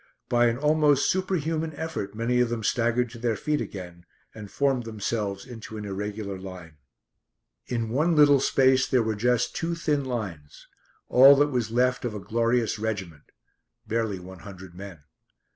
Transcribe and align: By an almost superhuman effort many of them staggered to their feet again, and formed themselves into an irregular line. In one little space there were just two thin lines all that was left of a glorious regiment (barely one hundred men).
By 0.29 0.47
an 0.47 0.57
almost 0.57 1.07
superhuman 1.11 1.73
effort 1.75 2.15
many 2.15 2.39
of 2.39 2.49
them 2.49 2.63
staggered 2.63 3.07
to 3.11 3.19
their 3.19 3.35
feet 3.35 3.61
again, 3.61 4.07
and 4.33 4.49
formed 4.49 4.83
themselves 4.83 5.45
into 5.45 5.77
an 5.77 5.85
irregular 5.85 6.39
line. 6.39 6.77
In 7.67 7.89
one 7.89 8.15
little 8.15 8.39
space 8.39 8.87
there 8.87 9.03
were 9.03 9.13
just 9.13 9.55
two 9.55 9.75
thin 9.75 10.03
lines 10.03 10.65
all 11.07 11.35
that 11.35 11.51
was 11.51 11.69
left 11.69 12.03
of 12.03 12.15
a 12.15 12.19
glorious 12.19 12.79
regiment 12.79 13.25
(barely 13.85 14.17
one 14.17 14.39
hundred 14.39 14.73
men). 14.73 15.03